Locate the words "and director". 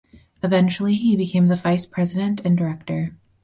2.43-3.13